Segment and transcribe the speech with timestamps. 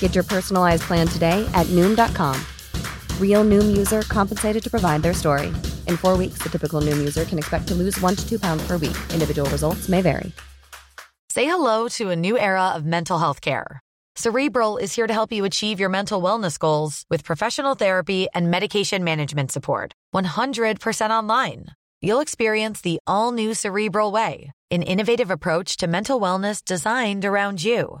[0.00, 2.36] Get your personalized plan today at Noom.com.
[3.18, 5.46] Real Noom user compensated to provide their story.
[5.86, 8.62] In four weeks, the typical Noom user can expect to lose one to two pounds
[8.66, 8.96] per week.
[9.14, 10.32] Individual results may vary.
[11.30, 13.80] Say hello to a new era of mental health care.
[14.16, 18.50] Cerebral is here to help you achieve your mental wellness goals with professional therapy and
[18.50, 19.92] medication management support.
[20.14, 21.66] 100% online.
[22.02, 27.62] You'll experience the all new Cerebral Way, an innovative approach to mental wellness designed around
[27.62, 28.00] you.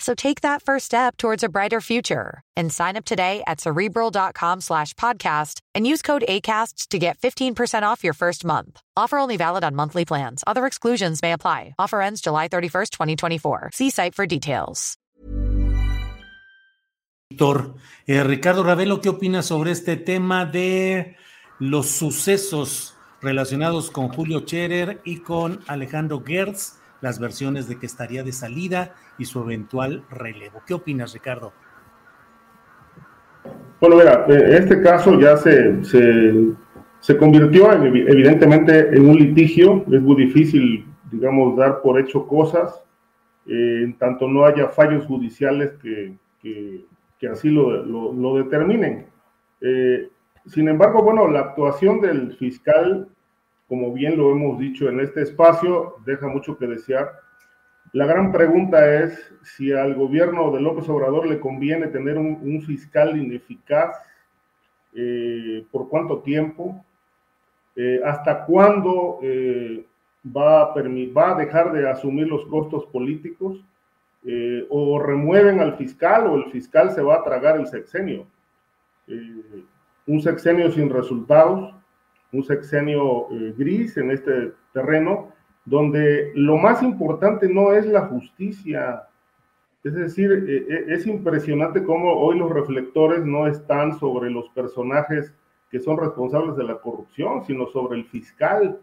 [0.00, 4.62] So take that first step towards a brighter future and sign up today at cerebral.com
[4.62, 8.80] slash podcast and use code ACasts to get 15% off your first month.
[8.96, 10.42] Offer only valid on monthly plans.
[10.46, 11.74] Other exclusions may apply.
[11.78, 13.70] Offer ends July 31st, 2024.
[13.74, 14.96] See site for details.
[18.06, 21.16] Eh, Ricardo Ravelo, ¿qué opinas sobre este tema de
[21.60, 26.79] los sucesos relacionados con Julio Scherer y con Alejandro Gertz?
[27.00, 30.62] Las versiones de que estaría de salida y su eventual relevo.
[30.66, 31.52] ¿Qué opinas, Ricardo?
[33.80, 39.84] Bueno, mira, eh, este caso ya se, se, convirtió evidentemente en un litigio.
[39.90, 42.82] Es muy difícil, digamos, dar por hecho cosas,
[43.46, 49.06] eh, en tanto no haya fallos judiciales que, que, así lo, lo, determinen.
[49.62, 50.10] Eh,
[50.46, 53.08] sin embargo, bueno, la actuación del fiscal
[53.70, 57.20] como bien lo hemos dicho en este espacio, deja mucho que desear.
[57.92, 63.16] La gran pregunta es si al gobierno de López Obrador le conviene tener un, fiscal
[63.16, 63.96] ineficaz,
[64.92, 66.84] eh, por cuánto tiempo,
[67.76, 69.86] eh, hasta cuándo eh,
[70.26, 73.64] va, a va a dejar de asumir los costos políticos,
[74.68, 78.26] o remueven al fiscal o el fiscal se va a tragar el sexenio.
[80.06, 81.79] un sexenio sin resultados,
[82.32, 85.32] un sexenio eh, gris en este terreno,
[85.64, 89.04] donde lo más importante no es la justicia.
[89.82, 95.34] Es decir, eh, eh, es impresionante cómo hoy los reflectores no están sobre los personajes
[95.70, 98.80] que son responsables de la corrupción, sino sobre el fiscal,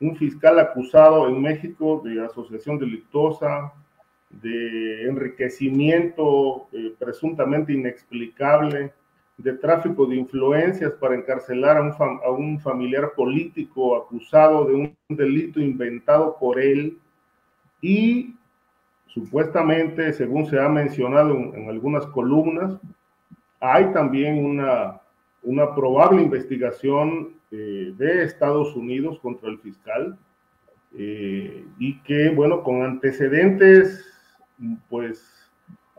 [0.00, 3.72] un fiscal acusado en México de asociación delictuosa,
[4.30, 6.68] de enriquecimiento
[6.98, 8.94] presuntamente inexplicable,
[9.42, 14.96] de tráfico de influencias para encarcelar a un, a un familiar político acusado de un
[15.08, 16.98] delito inventado por él.
[17.80, 18.34] Y
[19.06, 22.78] supuestamente, según se ha mencionado en, algunas columnas,
[23.60, 25.00] hay también una,
[25.42, 30.18] una probable investigación eh, de Estados Unidos contra el fiscal
[30.96, 34.06] eh, y que, bueno, con antecedentes,
[34.88, 35.39] pues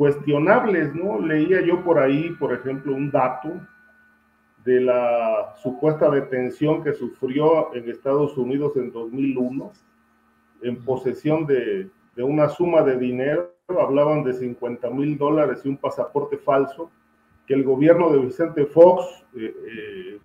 [0.00, 1.20] cuestionables, ¿no?
[1.20, 3.50] Leía yo por ahí, por ejemplo, un dato
[4.64, 9.70] de la supuesta detención que sufrió en Estados Unidos en 2001
[10.62, 16.38] en posesión de, una suma de dinero, hablaban de 50 mil dólares y un pasaporte
[16.38, 16.90] falso,
[17.46, 19.04] que el gobierno de Vicente Fox
[19.36, 20.18] eh, eh,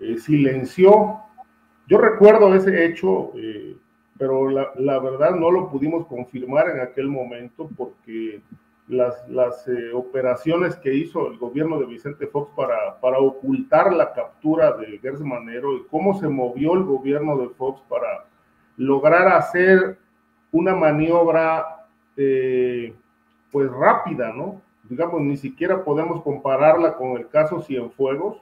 [0.00, 1.18] eh, silenció.
[1.86, 3.32] Yo recuerdo ese hecho,
[4.18, 8.40] pero la, la, verdad no lo pudimos confirmar en aquel momento porque
[8.88, 14.12] las, las eh, operaciones que hizo el gobierno de Vicente Fox para, para ocultar la
[14.12, 18.26] captura de Gers Manero y cómo se movió el gobierno de Fox para
[18.76, 19.98] lograr hacer
[20.52, 21.86] una maniobra
[22.16, 22.94] eh,
[23.50, 24.60] pues rápida, ¿no?
[24.84, 28.38] Digamos, ni siquiera podemos compararla con el caso Cienfuegos,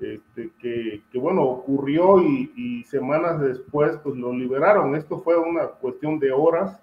[0.00, 4.96] este, que, que, bueno, ocurrió y, y semanas después pues lo liberaron.
[4.96, 6.80] Esto fue una cuestión de horas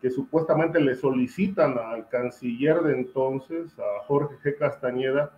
[0.00, 4.58] que supuestamente le solicitan al canciller de entonces, a Jorge G.
[4.58, 5.32] Castañeda,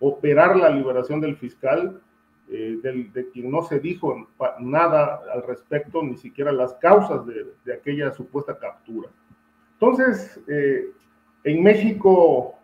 [0.00, 2.00] operar la liberación del fiscal,
[2.48, 4.28] eh, de quien no se dijo
[4.60, 9.08] nada al respecto, ni siquiera las causas de, de aquella supuesta captura.
[9.72, 10.86] Entonces, eh,
[11.44, 12.54] en México,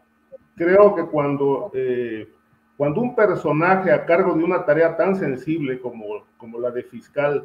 [0.57, 2.29] creo que cuando, eh,
[2.77, 7.45] cuando un personaje a cargo de una tarea tan sensible como, como la de fiscal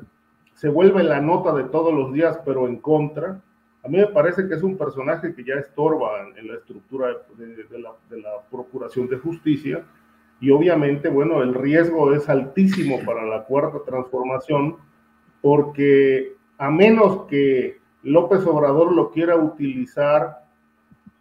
[0.54, 3.42] se vuelve la nota de todos los días, pero en contra.
[3.88, 7.08] A mí me parece que es un personaje que ya estorba en, la estructura
[7.38, 7.94] de, la,
[8.52, 9.82] Procuración de Justicia
[10.42, 14.76] y obviamente, bueno, el riesgo es altísimo para la cuarta transformación
[15.42, 20.44] porque a menos que López Obrador lo quiera utilizar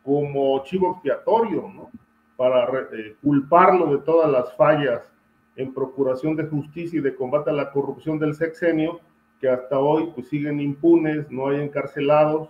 [0.03, 1.91] como chivo expiatorio, ¿no?
[2.37, 5.09] Para eh, culparlo de todas las fallas
[5.55, 8.99] en procuración de justicia y de combate a la corrupción del sexenio,
[9.41, 12.49] que hasta hoy pues siguen impunes, no hay encarcelados,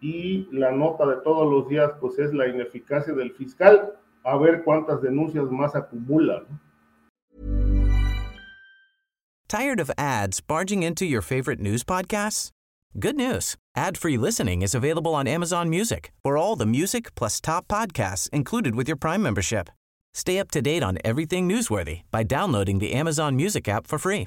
[0.00, 3.94] y la nota de todos los días pues es la ineficacia del fiscal,
[4.24, 6.44] a ver cuántas denuncias más acumula.
[9.48, 12.50] Tired of ads barging into your favorite news podcasts?
[12.98, 13.56] Good news.
[13.76, 16.12] Ad-free listening is available on Amazon Music.
[16.24, 19.68] For all the music plus top podcasts included with your Prime membership.
[20.14, 24.26] Stay up to date on everything newsworthy by downloading the Amazon Music app for free